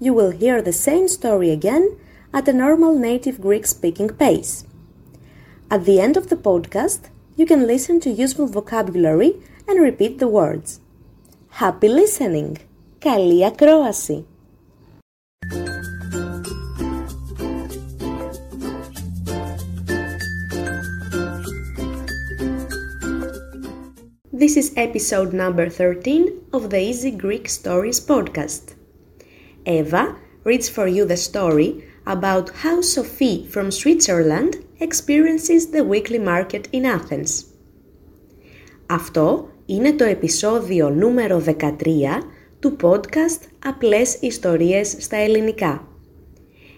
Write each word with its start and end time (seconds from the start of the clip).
you 0.00 0.12
will 0.12 0.30
hear 0.30 0.60
the 0.60 0.72
same 0.72 1.08
story 1.08 1.50
again 1.50 1.96
at 2.32 2.48
a 2.48 2.52
normal 2.52 2.98
native 2.98 3.40
Greek 3.40 3.66
speaking 3.66 4.08
pace. 4.08 4.64
At 5.70 5.84
the 5.84 6.00
end 6.00 6.16
of 6.16 6.28
the 6.28 6.36
podcast, 6.36 7.10
you 7.36 7.46
can 7.46 7.66
listen 7.66 8.00
to 8.00 8.10
useful 8.10 8.46
vocabulary 8.46 9.34
and 9.68 9.80
repeat 9.80 10.18
the 10.18 10.28
words. 10.28 10.80
Happy 11.60 11.88
listening! 11.88 12.56
Καλή 12.98 13.44
ακρόαση! 13.44 14.24
This 24.42 24.56
is 24.56 24.72
episode 24.76 25.32
number 25.32 25.68
13 25.68 26.48
of 26.52 26.70
the 26.70 26.80
Easy 26.80 27.12
Greek 27.12 27.48
Stories 27.48 28.00
podcast. 28.00 28.74
Eva 29.67 30.15
reads 30.45 30.69
for 30.69 30.87
you 30.87 31.05
the 31.05 31.17
story 31.17 31.69
about 32.05 32.49
how 32.63 32.79
Sophie 32.81 33.45
from 33.53 33.69
Switzerland 33.69 34.51
experiences 34.79 35.61
the 35.75 35.83
weekly 35.83 36.19
market 36.19 36.67
in 36.71 36.85
Athens. 36.85 37.43
Αυτό 38.85 39.49
είναι 39.65 39.93
το 39.93 40.03
επεισόδιο 40.03 40.89
νούμερο 40.89 41.43
13 41.45 41.71
του 42.59 42.75
podcast 42.81 43.41
Απλές 43.65 44.17
Ιστορίες 44.21 44.95
στα 44.99 45.17
Ελληνικά. 45.17 45.87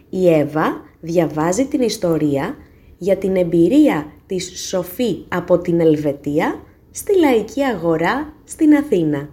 Η 0.09 0.29
Εύα 0.29 0.81
διαβάζει 0.99 1.65
την 1.65 1.81
ιστορία 1.81 2.55
για 2.97 3.17
την 3.17 3.35
εμπειρία 3.35 4.11
της 4.25 4.67
Σοφή 4.67 5.25
από 5.27 5.59
την 5.59 5.79
Ελβετία 5.79 6.63
στη 6.91 7.17
λαϊκή 7.17 7.63
αγορά 7.63 8.33
στην 8.43 8.75
Αθήνα. 8.75 9.29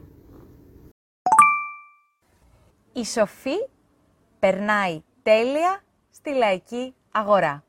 Η 2.97 3.05
Σοφή 3.05 3.69
περνάει 4.39 5.03
τέλεια 5.23 5.83
στη 6.11 6.35
λαϊκή 6.35 6.95
αγορά. 7.11 7.65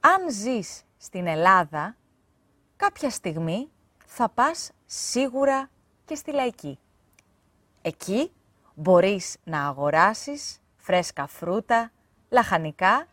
Αν 0.00 0.30
ζεις 0.30 0.82
στην 0.96 1.26
Ελλάδα, 1.26 1.96
κάποια 2.76 3.10
στιγμή 3.10 3.70
θα 4.06 4.28
πας 4.28 4.70
σίγουρα 4.84 5.70
και 6.04 6.14
στη 6.14 6.32
λαϊκή. 6.32 6.78
Εκεί 7.82 8.32
μπορείς 8.74 9.36
να 9.44 9.66
αγοράσεις 9.66 10.58
φρέσκα 10.76 11.26
φρούτα, 11.26 11.92
λαχανικά 12.28 13.06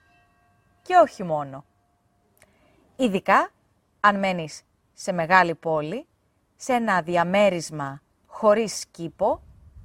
και 0.81 0.95
όχι 0.95 1.23
μόνο. 1.23 1.65
Ειδικά 2.95 3.49
αν 3.99 4.19
μένεις 4.19 4.61
σε 4.93 5.11
μεγάλη 5.11 5.55
πόλη, 5.55 6.07
σε 6.55 6.73
ένα 6.73 7.01
διαμέρισμα 7.01 8.01
χωρίς 8.25 8.85
κήπο, 8.91 9.41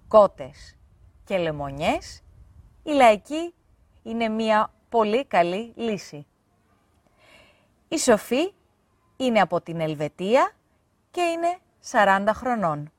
κότες 0.08 0.76
και 1.24 1.38
λεμονιές, 1.38 2.22
η 2.82 2.90
λαϊκή 2.90 3.54
είναι 4.02 4.28
μια 4.28 4.72
πολύ 4.88 5.24
καλή 5.24 5.72
λύση. 5.76 6.26
Η 7.88 7.98
Σοφή 7.98 8.52
είναι 9.16 9.40
από 9.40 9.60
την 9.60 9.80
Ελβετία 9.80 10.52
και 11.10 11.20
είναι 11.20 11.58
40 11.90 12.30
χρονών. 12.34 12.92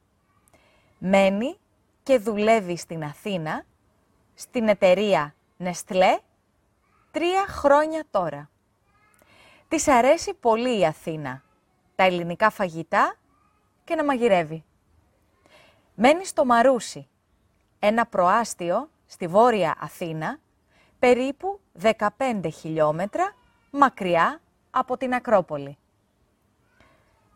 Μένει 0.98 1.58
και 2.04 2.18
δουλεύει 2.18 2.78
στην 2.78 3.04
Αθήνα, 3.04 3.66
στην 4.34 4.68
εταιρεία 4.68 5.36
Νεστλέ, 5.58 6.20
τρία 7.12 7.46
χρόνια 7.48 8.04
τώρα. 8.12 8.50
Της 9.68 9.88
αρέσει 9.88 10.34
πολύ 10.34 10.80
η 10.80 10.86
Αθήνα, 10.86 11.44
τα 11.96 12.04
ελληνικά 12.04 12.50
φαγητά 12.50 13.16
και 13.84 13.96
να 13.96 14.04
μαγειρεύει. 14.04 14.64
Μένει 16.02 16.26
στο 16.26 16.46
Μαρούσι, 16.46 17.08
ένα 17.80 18.06
προάστιο 18.06 18.90
στη 19.06 19.28
βόρεια 19.28 19.76
Αθήνα, 19.80 20.40
περίπου 21.00 21.60
15 22.18 22.50
χιλιόμετρα 22.54 23.36
μακριά 23.72 24.42
από 24.72 24.98
την 24.98 25.14
Ακρόπολη. 25.14 25.78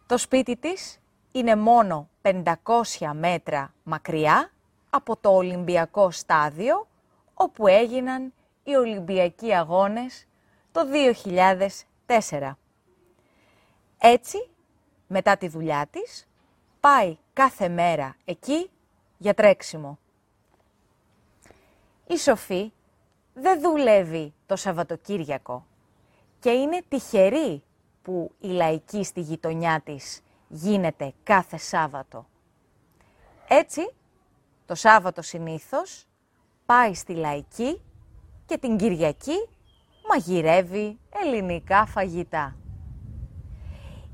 Το 0.06 0.18
σπίτι 0.18 0.56
της 0.58 1.00
είναι 1.32 1.56
μόνο 1.56 2.10
500 2.22 2.54
μέτρα 3.14 3.74
μακριά 3.84 4.52
από 4.90 5.18
το 5.18 5.30
Ολυμπιακό 5.30 6.12
στάδιο, 6.12 6.88
όπου 7.34 7.68
έγιναν 7.68 8.34
οι 8.64 8.76
Ολυμπιακοί 8.76 9.56
Αγώνες 9.56 10.28
το 10.72 10.82
2004. 12.06 12.52
Έτσι, 13.98 14.50
μετά 15.08 15.38
τη 15.38 15.48
δουλειά 15.48 15.88
της, 15.92 16.28
πάει 16.80 17.18
κάθε 17.34 17.70
μέρα 17.70 18.16
εκεί 18.26 18.70
για 19.18 19.34
τρέξιμο. 19.34 20.00
Η 22.08 22.18
Σοφή 22.18 22.72
δεν 23.34 23.62
δουλεύει 23.62 24.34
το 24.46 24.56
Σαββατοκύριακο 24.56 25.66
και 26.40 26.50
είναι 26.50 26.82
τυχερή 26.90 27.64
που 28.02 28.32
η 28.40 28.48
λαϊκή 28.48 29.04
στη 29.04 29.22
γειτονιά 29.22 29.82
της 29.86 30.22
γίνεται 30.48 31.14
κάθε 31.24 31.58
Σάββατο. 31.58 32.26
Έτσι, 33.48 33.94
το 34.66 34.76
Σάββατο 34.76 35.22
συνήθως 35.22 36.06
πάει 36.66 36.94
στη 36.94 37.14
λαϊκή 37.14 37.82
και 38.46 38.58
την 38.58 38.78
Κυριακή 38.78 39.48
μαγειρεύει 40.10 41.00
ελληνικά 41.24 41.86
φαγητά. 41.86 42.56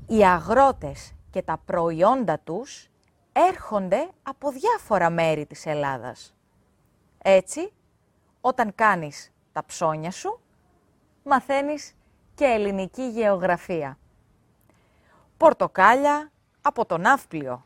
Οι 0.06 0.24
αγρότες 0.24 1.14
και 1.30 1.42
τα 1.42 1.62
προϊόντα 1.64 2.38
τους 2.38 2.90
έρχονται 3.32 4.10
από 4.22 4.50
διάφορα 4.50 5.10
μέρη 5.10 5.46
της 5.46 5.66
Ελλάδας. 5.66 6.34
Έτσι, 7.18 7.72
όταν 8.40 8.74
κάνεις 8.74 9.32
τα 9.52 9.64
ψώνια 9.64 10.10
σου, 10.10 10.40
μαθαίνεις 11.24 11.94
και 12.34 12.44
ελληνική 12.44 13.08
γεωγραφία. 13.08 13.98
Πορτοκάλια 15.36 16.30
από 16.62 16.86
τον 16.86 17.00
Ναύπλιο, 17.00 17.64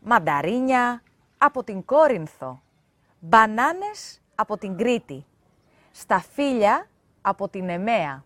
μανταρίνια 0.00 1.02
από 1.38 1.64
την 1.64 1.84
Κόρινθο, 1.84 2.62
μπανάνες 3.20 4.20
από 4.34 4.58
την 4.58 4.76
Κρήτη, 4.76 5.24
σταφύλια 5.90 6.88
από 7.20 7.48
την 7.48 7.68
Εμέα, 7.68 8.24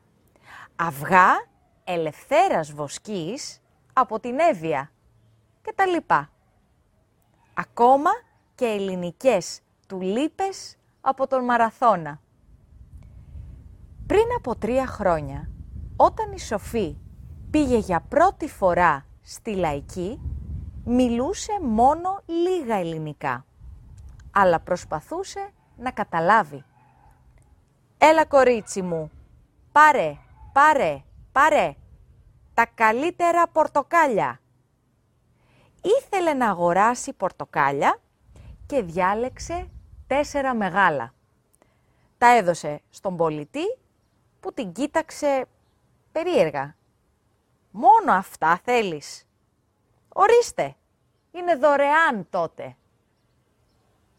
αυγά 0.77 1.47
ελευθέρας 1.85 2.73
βοσκής 2.73 3.63
από 3.93 4.21
την 4.21 4.39
Εύβοια 4.39 4.93
και 5.63 5.73
τα 5.75 5.87
λοιπά. 5.87 6.31
Ακόμα 7.61 8.11
και 8.55 8.65
ελληνικές 8.65 9.61
τουλίπες 9.87 10.77
από 11.01 11.27
τον 11.27 11.45
Μαραθώνα. 11.45 12.21
Πριν 14.07 14.25
από 14.37 14.57
τρία 14.57 14.87
χρόνια, 14.87 15.51
όταν 15.97 16.33
η 16.33 16.41
Σοφή 16.41 16.97
πήγε 17.51 17.77
για 17.77 18.01
πρώτη 18.01 18.49
φορά 18.49 19.07
στη 19.23 19.55
Λαϊκή, 19.55 20.21
μιλούσε 20.85 21.53
μόνο 21.63 22.21
λίγα 22.27 22.75
ελληνικά, 22.75 23.45
αλλά 24.31 24.61
προσπαθούσε 24.61 25.51
να 25.77 25.91
καταλάβει. 25.91 26.65
«Έλα 27.99 28.25
κορίτσι 28.25 28.83
μου, 28.83 29.11
πάρε, 29.73 30.17
πάρε, 30.53 31.03
πάρε, 31.33 31.75
τα 32.55 32.67
καλύτερα 32.75 33.49
πορτοκάλια». 33.49 34.41
Ήθελε 35.83 36.33
να 36.33 36.51
αγοράσει 36.51 37.13
πορτοκάλια 37.13 38.01
και 38.67 38.83
διάλεξε 38.83 39.69
τέσσερα 40.07 40.55
μεγάλα. 40.55 41.15
Τα 42.19 42.27
έδωσε 42.27 42.81
στον 42.91 43.17
πολιτή 43.17 43.79
που 44.41 44.53
την 44.53 44.73
κοίταξε 44.73 45.47
περίεργα. 46.13 46.77
«Μόνο 47.71 48.13
αυτά 48.13 48.61
θέλεις». 48.65 49.25
«Ορίστε, 50.09 50.77
είναι 51.33 51.57
δωρεάν 51.57 52.27
τότε». 52.31 52.77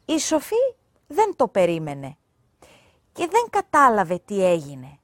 Η 0.05 0.19
Σοφή 0.19 0.75
δεν 1.07 1.35
το 1.35 1.47
περίμενε 1.47 2.17
και 3.11 3.27
δεν 3.27 3.47
κατάλαβε 3.49 4.17
τι 4.25 4.45
έγινε. 4.45 4.99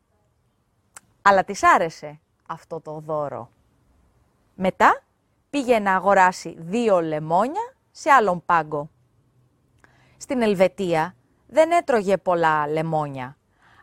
Αλλά 1.22 1.44
της 1.44 1.64
άρεσε 1.64 2.20
αυτό 2.48 2.82
το 2.82 3.00
δώρο. 3.00 3.50
Μετά 4.56 5.02
πήγε 5.50 5.80
να 5.80 5.96
αγοράσει 5.96 6.56
δύο 6.60 7.02
λεμόνια 7.02 7.76
σε 7.92 8.10
άλλον 8.10 8.46
πάγκο. 8.46 8.90
Στην 10.18 10.42
Ελβετία 10.42 11.16
δεν 11.48 11.72
έτρωγε 11.72 12.18
πολλά 12.18 12.68
λεμόνια, 12.68 13.38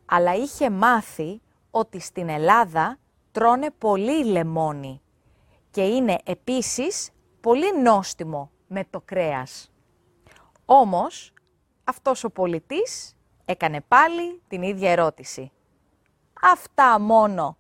αλλά 0.05 0.35
είχε 0.35 0.71
μάθει 0.71 1.41
ότι 1.71 2.01
στην 2.01 2.29
Ελλάδα 2.29 2.99
τρώνε 3.33 3.71
πολύ 3.79 4.25
λεμόνι 4.25 5.01
και 5.71 5.83
είναι 5.83 6.19
επίσης 6.25 7.11
πολύ 7.41 7.81
νόστιμο 7.83 8.51
με 8.67 8.85
το 8.91 9.01
κρέας. 9.05 9.73
Όμως, 10.65 11.33
αυτός 11.85 12.25
ο 12.25 12.31
πολιτής 12.31 13.17
έκανε 13.45 13.81
πάλι 13.89 14.43
την 14.49 14.63
ίδια 14.63 14.91
ερώτηση. 14.91 15.53
Αυτά 16.43 17.01
μόνο 17.01 17.57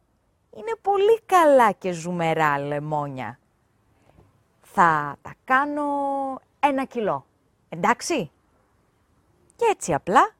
είναι 0.56 0.76
πολύ 0.82 1.20
καλά 1.26 1.72
και 1.72 1.92
ζουμερά 1.92 2.58
λεμόνια. 2.58 3.38
Θα 4.76 5.16
τα 5.22 5.34
κάνω 5.44 5.84
ένα 6.60 6.84
κιλό, 6.84 7.26
εντάξει; 7.68 8.30
Και 9.56 9.64
έτσι 9.70 9.94
απλά 9.94 10.30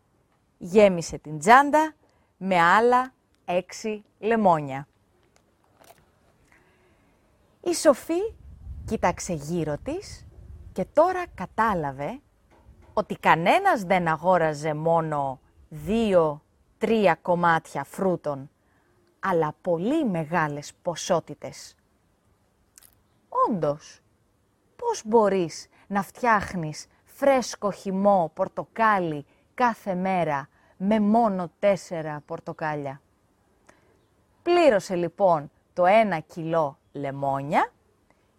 γέμισε 0.59 1.19
την 1.19 1.39
τσάντα 1.39 1.95
με 2.37 2.61
άλλα 2.61 3.13
έξι 3.45 4.05
λεμόνια. 4.19 4.89
Η 7.61 7.75
Σοφή 7.75 8.35
κοίταξε 8.85 9.33
γύρω 9.33 9.77
της 9.83 10.27
και 10.73 10.85
τώρα 10.85 11.25
κατάλαβε 11.35 12.21
ότι 12.93 13.17
κανένας 13.17 13.83
δεν 13.83 14.09
αγόραζε 14.09 14.75
μόνο 14.75 15.41
δύο-τρία 15.69 17.15
κομμάτια 17.15 17.85
φρούτων, 17.85 18.51
αλλά 19.21 19.55
πολύ 19.61 20.05
μεγάλες 20.05 20.73
ποσότητες. 20.83 21.77
Όντως, 23.49 23.99
πώς 24.89 25.03
μπορείς 25.05 25.69
να 25.87 26.03
φτιάχνεις 26.03 26.87
φρέσκο 27.05 27.71
χυμό 27.71 28.31
πορτοκάλι 28.35 29.27
κάθε 29.55 29.95
μέρα 29.95 30.49
με 30.77 31.01
μόνο 31.01 31.51
τέσσερα 31.59 32.23
πορτοκάλια; 32.27 33.01
Πλήρωσε 34.43 34.95
λοιπόν 34.95 35.51
το 35.73 35.87
ένα 35.87 36.19
κιλό 36.19 36.79
λεμόνια 36.93 37.73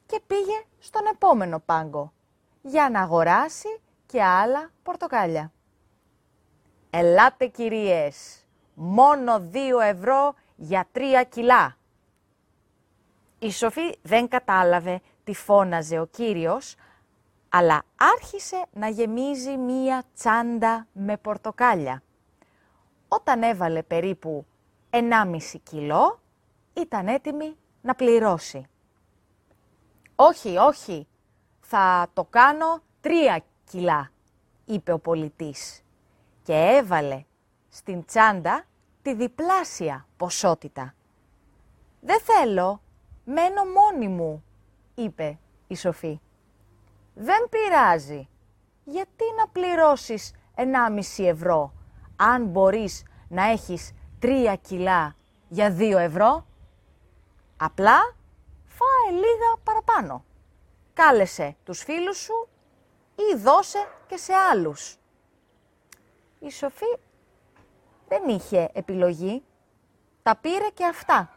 και 0.06 0.22
πήγε 0.28 0.64
στον 0.80 1.06
επόμενο 1.14 1.60
πάγκο 1.60 2.14
για 2.62 2.90
να 2.90 3.02
αγοράσει 3.02 3.80
και 4.06 4.24
άλλα 4.24 4.70
πορτοκάλια. 4.84 5.52
Ελάτε 6.90 7.48
κυρίες, 7.48 8.46
μόνο 8.74 9.40
δύο 9.40 9.80
ευρώ 9.80 10.34
για 10.56 10.88
τρία 10.92 11.24
κιλά. 11.24 11.78
Η 13.40 13.52
Σοφή 13.52 13.98
δεν 14.02 14.28
κατάλαβε 14.28 15.02
τι 15.26 15.34
φώναζε 15.34 16.00
ο 16.00 16.06
κύριος, 16.06 16.76
αλλά 17.50 17.84
άρχισε 17.96 18.66
να 18.74 18.88
γεμίζει 18.88 19.58
μία 19.58 20.04
τσάντα 20.14 20.88
με 20.94 21.18
πορτοκάλια. 21.18 22.04
Όταν 23.08 23.44
έβαλε 23.44 23.84
περίπου 23.84 24.46
1,5 24.90 25.38
κιλό, 25.64 26.20
ήταν 26.74 27.08
έτοιμη 27.08 27.58
να 27.82 27.96
πληρώσει. 27.96 28.68
«Όχι, 30.16 30.58
όχι, 30.58 31.08
θα 31.60 32.08
το 32.14 32.24
κάνω 32.24 32.82
τρία 33.02 33.44
κιλά», 33.70 34.12
είπε 34.66 34.92
ο 34.92 35.00
πολιτής 35.00 35.84
και 36.44 36.54
έβαλε 36.54 37.24
στην 37.70 38.06
τσάντα 38.06 38.66
τη 39.02 39.14
διπλάσια 39.14 40.08
ποσότητα. 40.18 40.94
«Δεν 42.02 42.20
θέλω, 42.20 42.82
μένω 43.26 43.64
μόνη 43.66 44.08
μου», 44.08 44.45
είπε 44.96 45.40
η 45.68 45.76
Σοφή. 45.76 46.20
«Δεν 47.14 47.50
πειράζει. 47.50 48.30
Γιατί 48.84 49.24
να 49.38 49.48
πληρώσεις 49.48 50.34
1,5 50.56 51.26
ευρώ, 51.28 51.74
αν 52.16 52.46
μπορείς 52.46 53.04
να 53.28 53.44
έχεις 53.44 53.92
3 54.20 54.56
κιλά 54.62 55.16
για 55.48 55.72
2 55.72 55.98
ευρώ; 55.98 56.46
Απλά 57.58 58.16
φάε 58.66 59.12
λίγα 59.12 59.58
παραπάνω. 59.64 60.26
Κάλεσε 60.94 61.56
τους 61.64 61.84
φίλους 61.84 62.18
σου 62.18 62.48
ή 63.16 63.36
δώσε 63.36 63.88
και 64.08 64.18
σε 64.18 64.34
άλλους. 64.34 64.98
Η 66.40 66.52
Σοφή 66.52 66.98
δεν 68.08 68.30
είχε 68.30 68.70
επιλογή, 68.74 69.44
τα 70.24 70.36
πήρε 70.36 70.70
και 70.74 70.86
αυτά. 70.86 71.30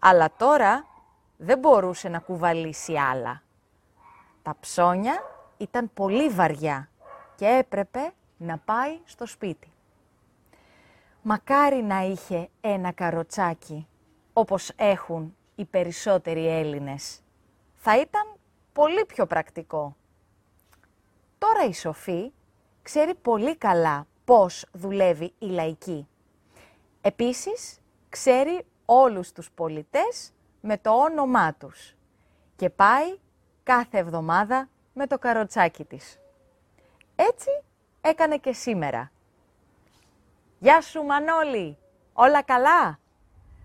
Αλλά 0.00 0.32
τώρα 0.36 0.86
δεν 1.42 1.58
μπορούσε 1.58 2.08
να 2.08 2.18
κουβαλήσει 2.18 2.96
άλλα. 2.96 3.42
Τα 4.42 4.56
ψώνια 4.60 5.22
ήταν 5.56 5.90
πολύ 5.94 6.28
βαριά 6.28 6.88
και 7.34 7.46
έπρεπε 7.46 8.12
να 8.36 8.58
πάει 8.58 8.98
στο 9.04 9.26
σπίτι. 9.26 9.72
Μακάρι 11.22 11.82
να 11.82 12.00
είχε 12.00 12.48
ένα 12.60 12.92
καροτσάκι, 12.92 13.86
όπως 14.32 14.72
έχουν 14.76 15.36
οι 15.54 15.64
περισσότεροι 15.64 16.48
Έλληνες. 16.48 17.20
Θα 17.74 18.00
ήταν 18.00 18.34
πολύ 18.72 19.04
πιο 19.04 19.26
πρακτικό. 19.26 19.96
Τώρα 21.38 21.64
η 21.64 21.72
Σοφή 21.74 22.32
ξέρει 22.82 23.14
πολύ 23.14 23.56
καλά 23.56 24.06
πώς 24.24 24.66
δουλεύει 24.72 25.32
η 25.38 25.46
λαϊκή. 25.46 26.08
Επίσης, 27.00 27.80
ξέρει 28.08 28.66
όλους 28.84 29.32
τους 29.32 29.50
πολιτές 29.50 30.32
με 30.60 30.78
το 30.78 30.90
όνομά 30.90 31.54
τους 31.54 31.94
και 32.56 32.70
πάει 32.70 33.18
κάθε 33.62 33.98
εβδομάδα 33.98 34.68
με 34.94 35.06
το 35.06 35.18
καροτσάκι 35.18 35.84
της. 35.84 36.18
Έτσι 37.16 37.50
έκανε 38.00 38.36
και 38.36 38.52
σήμερα. 38.52 39.10
«Γεια 40.58 40.80
σου 40.80 41.02
Μανώλη, 41.02 41.78
όλα 42.12 42.42
καλά» 42.42 42.98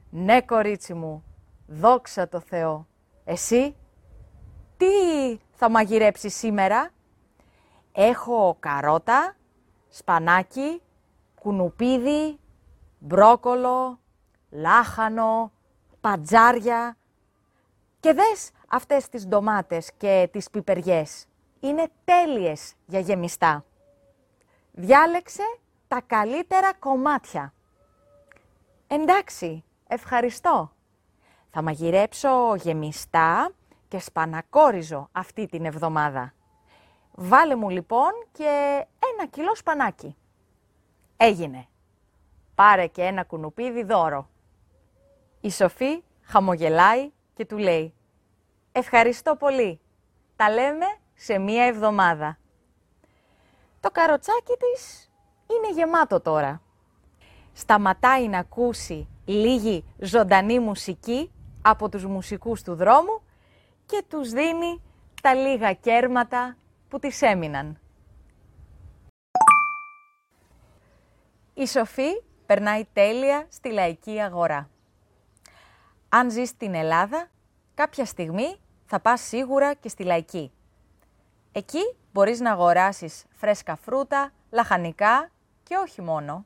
«Ναι 0.09 0.41
κορίτσι 0.41 0.93
μου, 0.93 1.23
δόξα 1.67 2.27
το 2.27 2.39
Θεό». 2.39 2.87
«Εσύ, 3.25 3.75
τι 4.77 4.85
θα 5.51 5.69
μαγειρέψεις 5.69 6.35
σήμερα» 6.35 6.89
«Έχω 7.91 8.57
καρότα, 8.59 9.35
σπανάκι, 9.89 10.81
κουνουπίδι, 11.41 12.39
μπρόκολο, 12.99 13.99
λάχανο, 14.49 15.51
πατζάρια. 16.05 16.97
Και 17.99 18.13
δες 18.13 18.51
αυτές 18.67 19.09
τις 19.09 19.27
ντομάτες 19.27 19.91
και 19.97 20.29
τις 20.31 20.49
πιπεριές. 20.49 21.25
Είναι 21.59 21.87
τέλειες 22.05 22.73
για 22.85 22.99
γεμιστά. 22.99 23.65
Διάλεξε 24.71 25.43
τα 25.87 26.01
καλύτερα 26.01 26.73
κομμάτια. 26.73 27.53
Εντάξει, 28.87 29.63
ευχαριστώ. 29.87 30.71
Θα 31.51 31.61
μαγειρέψω 31.61 32.55
γεμιστά 32.55 33.51
και 33.87 33.99
σπανακόριζο 33.99 35.09
αυτή 35.11 35.45
την 35.45 35.65
εβδομάδα. 35.65 36.33
Βάλε 37.11 37.55
μου 37.55 37.69
λοιπόν 37.69 38.11
και 38.31 38.85
ένα 39.13 39.27
κιλό 39.29 39.55
σπανάκι. 39.55 40.15
Έγινε. 41.17 41.67
Πάρε 42.55 42.87
και 42.87 43.03
ένα 43.03 43.23
κουνουπίδι 43.23 43.83
δώρο. 43.83 44.29
Η 45.45 45.51
Σοφή 45.51 46.03
χαμογελάει 46.21 47.11
και 47.33 47.45
του 47.45 47.57
λέει 47.57 47.93
«Ευχαριστώ 48.71 49.35
πολύ. 49.35 49.79
Τα 50.35 50.49
λέμε 50.49 50.85
σε 51.13 51.37
μία 51.37 51.63
εβδομάδα». 51.63 52.37
Το 53.79 53.91
καροτσάκι 53.91 54.53
της 54.57 55.11
είναι 55.47 55.73
γεμάτο 55.73 56.19
τώρα. 56.19 56.61
Σταματάει 57.53 58.27
να 58.27 58.39
ακούσει 58.39 59.07
λίγη 59.25 59.85
ζωντανή 59.99 60.59
μουσική 60.59 61.31
από 61.61 61.89
τους 61.89 62.05
μουσικούς 62.05 62.61
του 62.61 62.75
δρόμου 62.75 63.21
και 63.85 64.03
τους 64.09 64.29
δίνει 64.29 64.81
τα 65.21 65.33
λίγα 65.33 65.73
κέρματα 65.73 66.57
που 66.89 66.99
της 66.99 67.21
έμειναν. 67.21 67.79
Η 71.53 71.67
Σοφή 71.67 72.23
περνάει 72.45 72.85
τέλεια 72.93 73.45
στη 73.49 73.71
λαϊκή 73.71 74.21
αγορά. 74.21 74.69
Αν 76.17 76.31
ζεις 76.31 76.49
στην 76.49 76.73
Ελλάδα, 76.73 77.27
κάποια 77.73 78.05
στιγμή 78.05 78.59
θα 78.85 78.99
πας 78.99 79.21
σίγουρα 79.21 79.73
και 79.73 79.89
στη 79.89 80.03
λαϊκή. 80.03 80.51
Εκεί 81.51 81.95
μπορείς 82.13 82.39
να 82.39 82.51
αγοράσεις 82.51 83.25
φρέσκα 83.29 83.75
φρούτα, 83.75 84.31
λαχανικά 84.51 85.31
και 85.63 85.75
όχι 85.75 86.01
μόνο. 86.01 86.45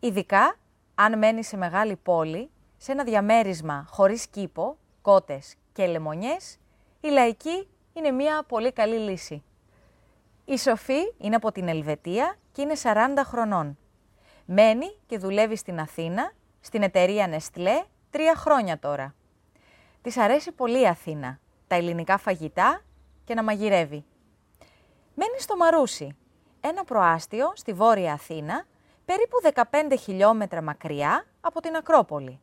Ειδικά 0.00 0.56
αν 0.94 1.18
μένεις 1.18 1.46
σε 1.46 1.56
μεγάλη 1.56 1.96
πόλη, 1.96 2.50
σε 2.76 2.92
ένα 2.92 3.04
διαμέρισμα 3.04 3.86
χωρίς 3.90 4.26
κήπο, 4.26 4.76
κότες 5.02 5.54
και 5.72 5.86
λεμονιές, 5.86 6.58
η 7.00 7.08
λαϊκή 7.08 7.68
είναι 7.92 8.10
μια 8.10 8.42
πολύ 8.48 8.72
καλή 8.72 8.98
λύση. 8.98 9.42
Η 10.44 10.58
Σοφή 10.58 11.14
είναι 11.18 11.36
από 11.36 11.52
την 11.52 11.68
Ελβετία 11.68 12.36
και 12.52 12.62
είναι 12.62 12.74
40 12.82 12.94
χρονών. 13.24 13.78
Μένει 14.44 14.96
και 15.06 15.18
δουλεύει 15.18 15.56
στην 15.56 15.80
Αθήνα, 15.80 16.32
στην 16.60 16.82
εταιρεία 16.82 17.26
Νεστλέ, 17.26 17.84
τρία 18.10 18.34
χρόνια 18.34 18.78
τώρα. 18.78 19.14
Της 20.02 20.16
αρέσει 20.16 20.52
πολύ 20.52 20.80
η 20.80 20.86
Αθήνα, 20.86 21.38
τα 21.66 21.74
ελληνικά 21.74 22.18
φαγητά 22.18 22.80
και 23.24 23.34
να 23.34 23.42
μαγειρεύει. 23.42 24.04
Μένει 25.14 25.38
στο 25.38 25.56
Μαρούσι, 25.56 26.16
ένα 26.60 26.84
προάστιο 26.84 27.52
στη 27.54 27.72
Βόρεια 27.72 28.12
Αθήνα, 28.12 28.66
περίπου 29.04 29.36
15 29.90 29.96
χιλιόμετρα 30.00 30.62
μακριά 30.62 31.24
από 31.40 31.60
την 31.60 31.76
Ακρόπολη. 31.76 32.40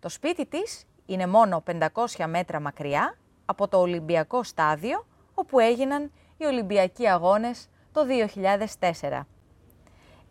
Το 0.00 0.08
σπίτι 0.08 0.46
της 0.46 0.86
είναι 1.06 1.26
μόνο 1.26 1.62
500 1.80 2.26
μέτρα 2.26 2.60
μακριά 2.60 3.18
από 3.44 3.68
το 3.68 3.78
Ολυμπιακό 3.80 4.42
στάδιο, 4.42 5.06
όπου 5.34 5.58
έγιναν 5.58 6.12
οι 6.36 6.44
Ολυμπιακοί 6.44 7.08
Αγώνες 7.08 7.68
το 7.92 8.06
2004. 8.80 9.20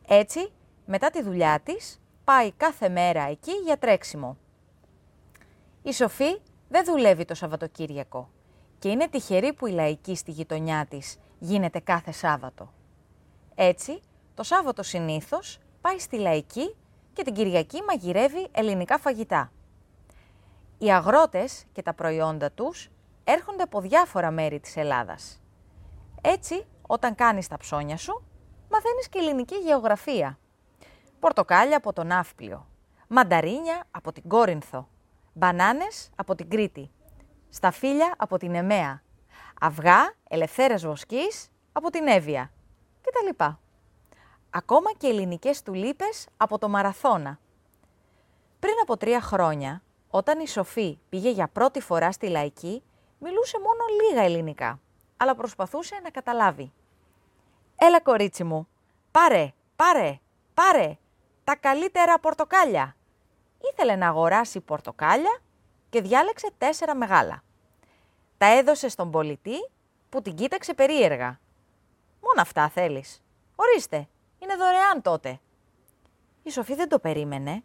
Έτσι, 0.08 0.52
μετά 0.86 1.10
τη 1.10 1.22
δουλειά 1.22 1.60
της, 1.64 2.02
πάει 2.24 2.52
κάθε 2.52 2.90
μέρα 2.90 3.24
εκεί 3.24 3.52
για 3.52 3.78
τρέξιμο. 3.78 4.38
Η 5.86 5.94
Σοφή 5.94 6.42
δεν 6.70 6.86
δουλεύει 6.86 7.26
το 7.26 7.34
Σαββατοκύριακο 7.36 8.30
και 8.80 8.90
είναι 8.90 9.08
τυχερή 9.08 9.54
που 9.54 9.68
η 9.68 9.72
λαϊκή 9.72 10.16
στη 10.16 10.32
γειτονιά 10.32 10.86
της 10.90 11.18
γίνεται 11.40 11.80
κάθε 11.80 12.12
Σάββατο. 12.12 12.74
Έτσι, 13.56 14.02
το 14.34 14.44
Σάββατο 14.44 14.84
συνήθως 14.84 15.60
πάει 15.82 16.00
στη 16.00 16.18
λαϊκή 16.18 16.76
και 17.14 17.24
την 17.24 17.34
Κυριακή 17.34 17.82
μαγειρεύει 17.82 18.48
ελληνικά 18.52 18.98
φαγητά. 18.98 19.52
Οι 20.78 20.92
αγρότες 20.92 21.66
και 21.72 21.82
τα 21.82 21.94
προϊόντα 21.94 22.52
τους 22.52 22.90
έρχονται 23.24 23.64
από 23.64 23.82
διάφορα 23.82 24.32
μέρη 24.32 24.60
της 24.60 24.76
Ελλάδας. 24.78 25.42
Έτσι, 26.22 26.66
όταν 26.88 27.16
κάνεις 27.16 27.48
τα 27.48 27.58
ψώνια 27.58 27.98
σου, 27.98 28.24
μαθαίνεις 28.72 29.10
και 29.10 29.20
ελληνική 29.20 29.56
γεωγραφία. 29.56 30.40
Πορτοκάλια 31.20 31.78
από 31.78 31.94
τον 31.94 32.08
Ναύπλιο, 32.08 32.68
μανταρίνια 33.08 33.84
από 33.92 34.12
την 34.12 34.24
Κόρινθο, 34.28 34.88
μπανάνες 35.34 36.10
από 36.16 36.36
την 36.36 36.50
Κρήτη, 36.50 36.92
σταφύλια 37.50 38.14
από 38.18 38.38
την 38.38 38.56
Εμέα, 38.56 39.02
αυγά 39.62 40.14
ελευθέρας 40.30 40.86
βοσκής 40.86 41.50
από 41.72 41.90
την 41.90 42.08
Εύβοια 42.08 42.52
κτλ. 43.02 43.44
Ακόμα 44.50 44.94
και 44.98 45.08
ελληνικές 45.08 45.62
τουλίπες 45.62 46.28
από 46.38 46.58
το 46.58 46.70
Μαραθώνα. 46.70 47.40
Πριν 48.60 48.74
από 48.82 48.98
τρία 48.98 49.22
χρόνια, 49.22 49.82
όταν 50.10 50.40
η 50.40 50.48
Σοφή 50.48 51.00
πήγε 51.10 51.30
για 51.30 51.48
πρώτη 51.48 51.82
φορά 51.82 52.12
στη 52.12 52.28
Λαϊκή, 52.28 52.84
μιλούσε 53.20 53.58
μόνο 53.60 53.84
λίγα 54.02 54.22
ελληνικά, 54.22 54.80
αλλά 55.18 55.36
προσπαθούσε 55.36 56.00
να 56.04 56.10
καταλάβει. 56.10 56.74
«Έλα 57.76 58.02
κορίτσι 58.02 58.44
μου, 58.44 58.68
πάρε, 59.12 59.54
πάρε, 59.76 60.20
πάρε, 60.54 60.98
τα 61.44 61.56
καλύτερα 61.56 62.20
πορτοκάλια». 62.20 62.96
Ήθελε 63.72 63.96
να 63.96 64.08
αγοράσει 64.08 64.60
πορτοκάλια 64.60 65.40
και 65.90 66.02
διάλεξε 66.02 66.50
τέσσερα 66.58 66.96
μεγάλα. 66.96 67.44
Τα 68.38 68.46
έδωσε 68.46 68.90
στον 68.90 69.12
πολιτή 69.12 69.70
που 70.10 70.22
την 70.22 70.36
κοίταξε 70.36 70.74
περίεργα. 70.74 71.40
«Μόνο 72.22 72.42
αυτά 72.42 72.70
θέλεις. 72.70 73.24
Ορίστε, 73.56 74.08
είναι 74.40 74.56
δωρεάν 74.56 75.02
τότε». 75.02 75.40
Η 76.44 76.52
Σοφή 76.52 76.76
δεν 76.76 76.90
το 76.90 77.00
περίμενε 77.00 77.64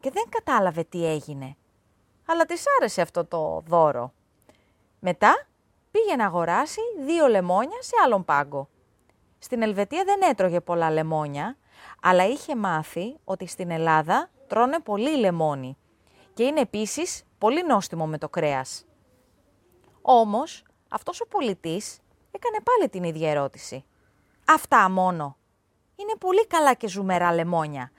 και 0.00 0.10
δεν 0.10 0.24
κατάλαβε 0.28 0.84
τι 0.84 1.06
έγινε. 1.06 1.56
Αλλά 2.26 2.44
της 2.44 2.64
άρεσε 2.78 3.00
αυτό 3.00 3.24
το 3.24 3.62
δώρο. 3.66 4.12
Μετά 5.00 5.46
πήγε 5.90 6.16
να 6.16 6.26
αγοράσει 6.26 6.80
δύο 7.04 7.26
λεμόνια 7.26 7.82
σε 7.82 7.94
άλλον 8.04 8.24
πάγκο. 8.24 8.68
Στην 9.38 9.62
Ελβετία 9.62 10.04
δεν 10.04 10.22
έτρωγε 10.22 10.60
πολλά 10.60 10.90
λεμόνια, 10.90 11.56
αλλά 12.02 12.26
είχε 12.26 12.56
μάθει 12.56 13.16
ότι 13.24 13.46
στην 13.46 13.70
Ελλάδα 13.70 14.30
τρώνε 14.48 14.80
πολύ 14.80 15.16
λεμόνι 15.16 15.76
και 16.34 16.42
είναι 16.42 16.60
επίσης 16.60 17.24
πολύ 17.38 17.66
νόστιμο 17.66 18.06
με 18.06 18.18
το 18.18 18.28
κρέας. 18.28 18.86
Όμως, 20.02 20.64
αυτός 20.88 21.20
ο 21.20 21.26
πολιτής 21.26 21.98
έκανε 22.30 22.58
πάλι 22.62 22.88
την 22.88 23.02
ίδια 23.04 23.30
ερώτηση. 23.30 23.84
Αυτά 24.46 24.90
μόνο. 24.90 25.36
Είναι 25.96 26.14
πολύ 26.18 26.46
καλά 26.46 26.74
και 26.74 26.88
ζουμερά 26.88 27.32
λεμόνια. 27.32 27.90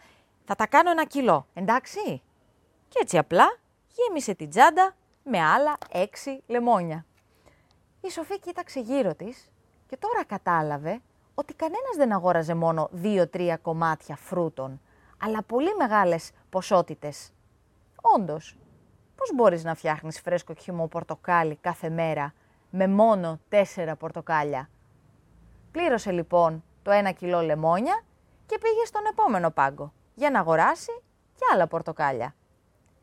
Θα 0.46 0.56
τα 0.56 0.68
κάνω 0.68 0.92
ένα 0.92 1.06
κιλό, 1.06 1.48
εντάξει; 1.54 2.22
Και 2.88 3.00
έτσι 3.02 3.18
απλά 3.18 3.58
γέμισε 3.96 4.34
την 4.34 4.50
τσάντα 4.50 4.96
με 5.24 5.40
άλλα 5.40 5.78
έξι 5.92 6.44
λεμόνια. 6.48 7.06
Η 8.02 8.12
Σοφή 8.12 8.40
κοίταξε 8.40 8.80
γύρω 8.80 9.16
της 9.16 9.52
και 9.88 9.98
τώρα 9.98 10.24
κατάλαβε 10.26 11.02
ότι 11.36 11.54
κανένας 11.54 11.96
δεν 11.96 12.14
αγόραζε 12.14 12.56
μόνο 12.56 12.88
δύο-τρία 12.92 13.58
κομμάτια 13.58 14.16
φρούτων, 14.16 14.82
αλλά 15.22 15.44
πολύ 15.44 15.76
μεγάλες 15.76 16.32
ποσότητες. 16.50 17.32
Όντως, 18.02 18.58
πώς 19.16 19.34
μπορείς 19.36 19.64
να 19.64 19.76
φτιάχνεις 19.76 20.22
φρέσκο 20.22 20.54
χυμό 20.54 20.88
πορτοκάλι 20.88 21.56
κάθε 21.56 21.90
μέρα 21.90 22.34
με 22.70 22.88
μόνο 22.88 23.40
τέσσερα 23.50 23.96
πορτοκάλια; 23.96 24.70
Πλήρωσε 25.72 26.12
λοιπόν 26.12 26.64
το 26.82 26.92
ένα 26.92 27.12
κιλό 27.12 27.42
λεμόνια 27.42 28.04
και 28.46 28.58
πήγε 28.58 28.86
στον 28.86 29.02
επόμενο 29.12 29.52
πάγκο 29.52 29.94
για 30.16 30.30
να 30.30 30.40
αγοράσει 30.40 31.02
και 31.36 31.46
άλλα 31.54 31.68
πορτοκάλια. 31.68 32.36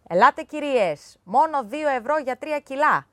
«Ελάτε 0.09 0.43
κυρίες, 0.43 1.19
μόνο 1.25 1.65
δύο 1.65 1.89
ευρώ 1.89 2.19
για 2.19 2.37
τρία 2.37 2.61
κιλά». 2.61 3.07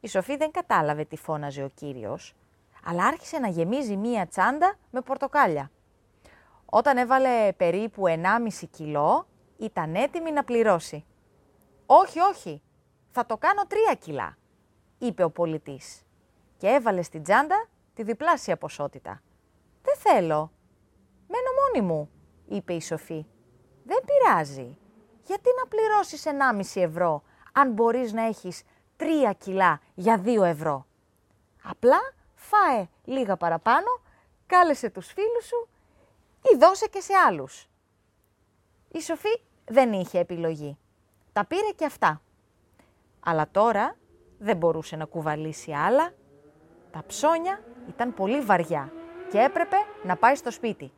Η 0.00 0.08
Σοφή 0.08 0.36
δεν 0.36 0.50
κατάλαβε 0.50 1.04
τι 1.04 1.16
φώναζε 1.16 1.62
ο 1.62 1.68
κύριος, 1.74 2.34
αλλά 2.84 3.04
άρχισε 3.04 3.38
να 3.38 3.48
γεμίζει 3.48 3.96
μία 3.96 4.26
τσάντα 4.26 4.74
με 4.90 5.00
πορτοκάλια. 5.00 5.70
Όταν 6.70 6.96
έβαλε 6.96 7.52
περίπου 7.52 8.02
1,5 8.06 8.66
κιλό, 8.70 9.26
ήταν 9.58 9.94
έτοιμη 9.94 10.32
να 10.32 10.44
πληρώσει. 10.44 11.04
«Όχι, 11.86 12.20
όχι, 12.20 12.62
θα 13.10 13.26
το 13.26 13.36
κάνω 13.36 13.66
τρία 13.66 13.94
κιλά», 13.94 14.36
είπε 14.98 15.24
ο 15.24 15.30
πολιτής 15.30 16.02
και 16.56 16.68
έβαλε 16.68 17.02
στην 17.02 17.22
τσάντα 17.22 17.66
τη 17.94 18.02
διπλάσια 18.02 18.56
ποσότητα. 18.56 19.22
«Δεν 19.82 19.96
θέλω, 19.96 20.52
μένω 21.28 21.50
μόνη 21.60 21.86
μου», 21.86 22.10
είπε 22.48 22.72
η 22.72 22.80
Σοφή. 22.80 23.26
«Δεν 23.84 23.98
πειράζει, 24.04 24.78
γιατί 25.22 25.48
να 25.58 25.68
πληρώσεις 25.68 26.26
1,5 26.26 26.80
ευρώ 26.80 27.22
αν 27.52 27.72
μπορείς 27.72 28.12
να 28.12 28.22
έχεις 28.22 28.62
3 28.96 29.32
κιλά 29.38 29.80
για 29.94 30.22
2 30.24 30.42
ευρώ. 30.44 30.86
Απλά 31.62 31.98
φάε 32.34 32.88
λίγα 33.04 33.36
παραπάνω, 33.36 34.00
κάλεσε 34.46 34.90
τους 34.90 35.06
φίλους 35.12 35.46
σου 35.46 35.68
ή 36.42 36.56
δώσε 36.56 36.86
και 36.86 37.00
σε 37.00 37.12
άλλους. 37.26 37.68
Η 38.88 39.00
Σοφή 39.00 39.40
δεν 39.64 39.92
είχε 39.92 40.18
επιλογή. 40.18 40.78
Τα 41.32 41.44
πήρε 41.44 41.70
και 41.76 41.84
αυτά. 41.84 42.22
Αλλά 43.20 43.48
τώρα 43.50 43.96
δεν 44.38 44.56
μπορούσε 44.56 44.96
να 44.96 45.04
κουβαλήσει 45.04 45.72
άλλα. 45.72 46.12
Τα 46.90 47.04
ψώνια 47.06 47.62
ήταν 47.88 48.14
πολύ 48.14 48.40
βαριά 48.40 48.92
και 49.30 49.38
έπρεπε 49.38 49.76
να 50.04 50.16
πάει 50.16 50.34
στο 50.34 50.50
σπίτι. 50.50 50.92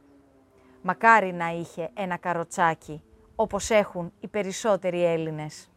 Μακάρι 0.83 1.33
να 1.33 1.49
είχε 1.49 1.91
ένα 1.95 2.17
καροτσάκι 2.17 3.03
όπως 3.35 3.71
έχουν 3.71 4.13
οι 4.21 4.29
περισσότεροι 4.29 5.05
Έλληνες. 5.05 5.71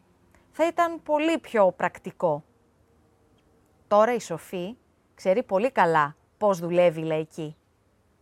Θα 0.50 0.66
ήταν 0.66 1.02
πολύ 1.02 1.38
πιο 1.38 1.72
πρακτικό. 1.72 2.44
Τώρα 3.88 4.14
η 4.14 4.20
Σοφή 4.20 4.76
ξέρει 5.14 5.42
πολύ 5.42 5.70
καλά 5.70 6.16
πώς 6.38 6.58
δουλεύει 6.58 7.00
η 7.00 7.04
λαϊκή. 7.04 7.56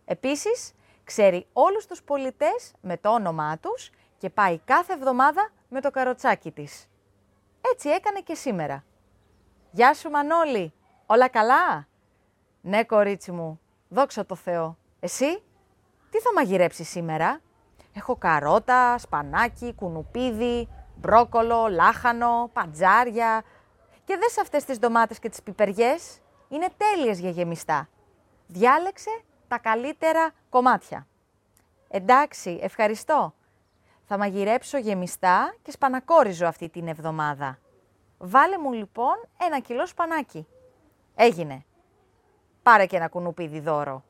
Επίσης, 0.05 0.74
ξέρει 1.05 1.47
όλους 1.53 1.85
τους 1.85 2.03
πολιτές 2.03 2.73
με 2.81 2.97
το 2.97 3.09
όνομά 3.09 3.57
τους 3.57 3.89
και 4.17 4.29
πάει 4.29 4.59
κάθε 4.59 4.93
εβδομάδα 4.93 5.49
με 5.69 5.81
το 5.81 5.91
καροτσάκι 5.91 6.51
της. 6.51 6.89
Έτσι 7.73 7.89
έκανε 7.89 8.19
και 8.19 8.35
σήμερα. 8.35 8.83
«Γεια 9.71 9.93
σου 9.93 10.09
Μανώλη, 10.09 10.73
όλα 11.05 11.27
καλά» 11.27 11.87
«Ναι 12.61 12.83
κορίτσι 12.83 13.31
μου, 13.31 13.59
δόξα 13.89 14.25
τω 14.25 14.35
Θεώ. 14.35 14.77
Εσύ, 14.99 15.43
τι 16.09 16.19
θα 16.19 16.33
μαγειρέψεις 16.33 16.89
σήμερα» 16.89 17.39
Έχω 17.97 18.15
καρότα, 18.15 18.97
σπανάκι, 18.97 19.73
κουνουπίδι, 19.73 20.67
μπρόκολο, 20.95 21.67
λάχανο, 21.67 22.49
παντζάρια. 22.53 23.43
Και 24.03 24.17
δες 24.17 24.37
αυτές 24.37 24.63
τις 24.63 24.79
ντομάτες 24.79 25.19
και 25.19 25.29
τις 25.29 25.43
πιπεριές. 25.43 26.19
Είναι 26.49 26.67
τέλειες 26.77 27.19
για 27.19 27.29
γεμιστά. 27.29 27.89
Διάλεξε 28.47 29.09
τα 29.55 29.69
καλύτερα 29.69 30.31
κομμάτια. 30.49 31.07
Εντάξει, 31.89 32.59
ευχαριστώ. 32.61 33.33
Θα 34.07 34.17
μαγειρέψω 34.17 34.77
γεμιστά 34.77 35.55
και 35.61 35.71
σπανακόριζω 35.71 36.45
αυτή 36.45 36.69
την 36.69 36.87
εβδομάδα. 36.87 37.59
Βάλε 38.17 38.57
μου 38.57 38.73
λοιπόν 38.73 39.15
ένα 39.37 39.59
κιλό 39.59 39.87
σπανάκι. 39.87 40.47
Έγινε. 41.15 41.65
Πάρε 42.63 42.85
και 42.85 42.95
ένα 42.95 43.07
κουνουπίδι 43.07 43.59
δώρο. 43.59 44.03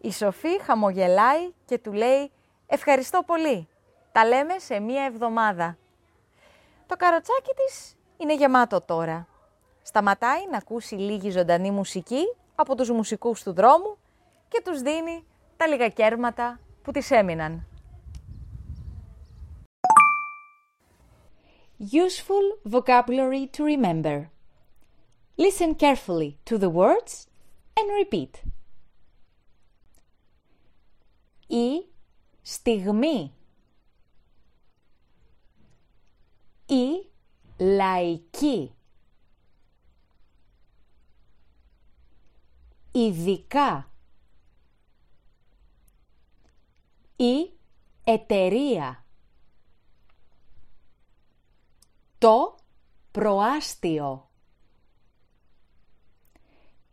Η 0.00 0.12
Σοφή 0.12 0.62
χαμογελάει 0.62 1.52
και 1.64 1.78
του 1.78 1.92
λέει 1.92 2.30
Ευχαριστώ 2.66 3.22
πολύ. 3.26 3.68
Τα 4.12 4.26
λέμε 4.26 4.58
σε 4.58 4.80
μία 4.80 5.04
εβδομάδα. 5.04 5.76
Το 6.86 6.96
καροτσάκι 6.96 7.50
της 7.54 7.96
είναι 8.16 8.34
γεμάτο 8.34 8.80
τώρα. 8.80 9.26
Σταματάει 9.82 10.48
να 10.50 10.56
ακούσει 10.56 10.94
λίγη 10.94 11.30
ζωντανή 11.30 11.70
μουσική 11.70 12.22
από 12.54 12.74
τους 12.74 12.90
μουσικούς 12.90 13.42
του 13.42 13.52
δρόμου 13.52 13.98
και 14.50 14.62
τους 14.64 14.80
δίνει 14.80 15.24
τα 15.56 15.66
λίγα 15.66 15.88
κέρματα 15.88 16.60
που 16.82 16.92
της 16.92 17.10
έμειναν. 17.10 17.64
Useful 21.92 22.70
vocabulary 22.72 23.46
to 23.56 23.64
remember. 23.64 24.30
Listen 25.36 25.74
carefully 25.74 26.30
to 26.44 26.58
the 26.58 26.68
words 26.68 27.26
and 27.74 27.88
repeat. 28.02 28.50
στιγμή 32.50 33.32
ή 36.66 37.10
λαϊκή 37.58 38.74
ειδικά 42.92 43.89
ή 47.20 47.52
εταιρεία. 48.04 49.04
Το 52.18 52.56
προάστιο. 53.10 54.30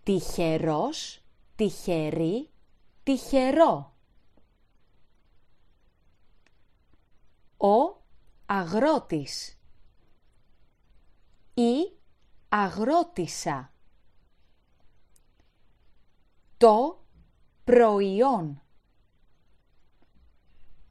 Τυχερός, 0.04 1.22
τυχερή, 1.56 2.50
τυχερό. 3.04 3.94
Ο 7.58 8.02
αγρότης. 8.46 9.60
Ή 11.54 11.98
αγρότησα. 12.50 13.72
Το 16.58 17.04
προϊόν 17.64 18.62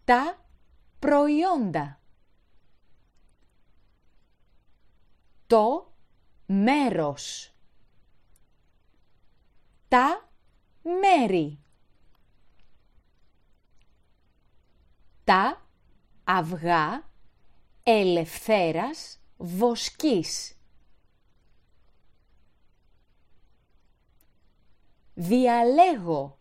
τα 0.06 0.46
προϊόντα. 0.98 2.00
Το 5.46 5.92
μέρος. 6.46 7.54
Τα 9.88 10.28
μέρη. 10.82 11.58
Τα 15.24 15.66
αυγά 16.24 17.10
ελευθέρας 17.82 19.20
βοσκής. 19.36 20.58
Διαλέγω 25.14 26.38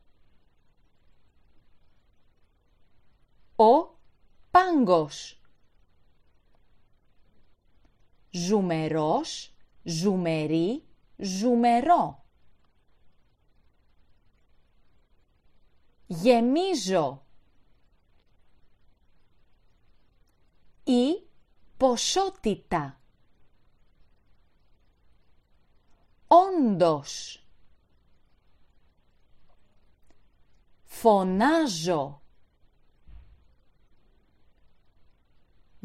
ο 3.56 3.98
πάγκος. 4.52 5.42
Ζουμερός, 8.30 9.54
ζουμερή, 9.84 10.84
ζουμερό. 11.18 12.26
Γεμίζω. 16.08 17.26
Ή 20.84 21.28
ποσότητα. 21.78 23.00
Όντως. 26.28 27.40
Φωνάζω 30.84 32.25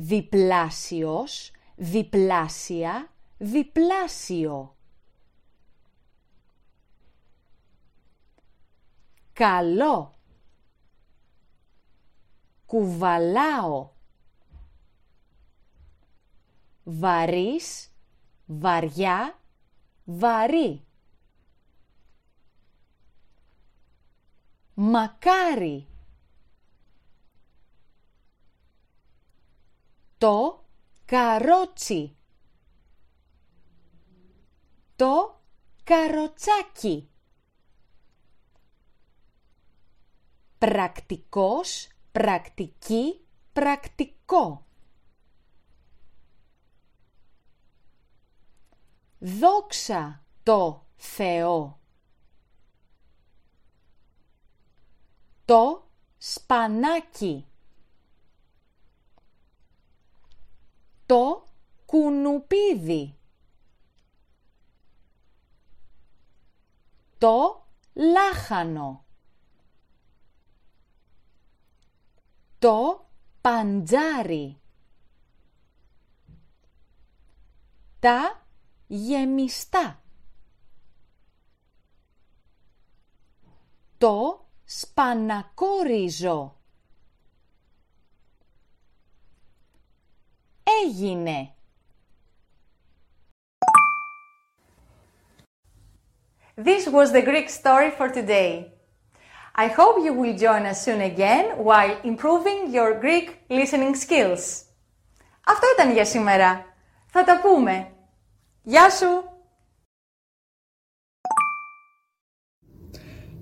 διπλάσιος, 0.02 1.50
διπλάσια, 1.76 3.10
διπλάσιο. 3.38 4.76
Καλό. 9.32 10.18
Κουβαλάω. 12.66 13.90
Βαρύς, 16.84 17.92
βαριά, 18.46 19.38
βαρύ. 20.04 20.84
Μακάρι. 24.74 25.89
Το 30.20 30.64
καρότσι. 31.04 32.16
Το 34.96 35.40
καροτσάκι. 35.84 37.10
Πρακτικός, 40.58 41.88
πρακτική, 42.12 43.26
πρακτικό. 43.52 44.66
Δόξα 49.18 50.24
το 50.42 50.86
Θεό. 50.96 51.80
Το 55.44 55.88
σπανάκι. 56.18 57.49
Το 61.10 61.44
κουνουπίδι. 61.86 63.18
Το 67.18 67.66
λάχανο. 67.92 69.04
Το 72.58 73.08
παντζάρι. 73.40 74.60
Τα 78.00 78.46
γεμιστά. 78.86 80.02
Το 83.98 84.46
σπανακόριζο. 84.64 86.59
Έγινε. 90.79 91.49
This 96.57 96.87
was 96.87 97.11
the 97.11 97.21
Greek 97.21 97.49
story 97.49 97.91
for 97.91 98.07
today. 98.09 98.71
I 99.55 99.67
hope 99.67 100.03
you 100.03 100.13
will 100.13 100.37
join 100.37 100.65
us 100.65 100.83
soon 100.83 101.01
again 101.01 101.57
while 101.57 101.97
improving 102.03 102.73
your 102.73 102.99
Greek 102.99 103.27
listening 103.49 103.95
skills. 103.95 104.63
Αυτό 105.47 105.67
ήταν 105.77 105.91
για 105.93 106.05
σήμερα. 106.05 106.65
Θα 107.07 107.23
τα 107.23 107.39
πούμε. 107.39 107.91
Γεια 108.63 108.89
σου! 108.89 109.23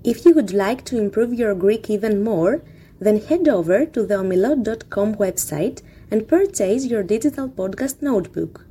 If 0.04 0.26
you 0.26 0.34
would 0.34 0.52
like 0.52 0.84
to 0.84 0.98
improve 0.98 1.32
your 1.32 1.54
Greek 1.54 1.88
even 1.88 2.22
more, 2.22 2.62
then 3.00 3.20
head 3.28 3.48
over 3.48 3.86
to 3.86 4.04
the 4.04 4.16
omilot.com 4.22 5.14
website 5.14 5.78
and 6.10 6.28
purchase 6.28 6.86
your 6.86 7.02
digital 7.02 7.48
podcast 7.48 8.02
notebook. 8.02 8.66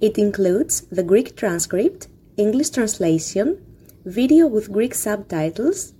It 0.00 0.18
includes 0.18 0.82
the 0.82 1.02
Greek 1.02 1.36
transcript, 1.36 2.08
English 2.36 2.70
translation, 2.70 3.64
video 4.04 4.46
with 4.46 4.72
Greek 4.72 4.94
subtitles, 4.94 5.94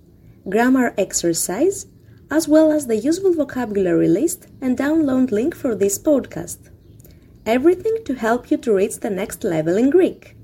grammar 0.49 0.93
exercise, 0.97 1.85
as 2.29 2.47
well 2.47 2.71
as 2.71 2.87
the 2.87 2.97
useful 2.97 3.33
vocabulary 3.33 4.07
list 4.07 4.47
and 4.61 4.77
download 4.77 5.31
link 5.31 5.55
for 5.55 5.75
this 5.75 5.97
podcast. 5.97 6.69
Everything 7.45 7.95
to 8.05 8.13
help 8.15 8.49
you 8.49 8.57
to 8.57 8.73
reach 8.73 8.99
the 8.99 9.09
next 9.09 9.43
level 9.43 9.77
in 9.77 9.89
Greek. 9.89 10.35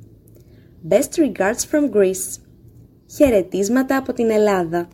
Best 0.84 1.18
regards 1.18 1.66
from 1.66 1.92
Greece. 1.92 2.40
Χαιρετίσματα 3.12 3.98
από 3.98 4.14
την 4.14 4.30
Ελλάδα. 4.30 4.88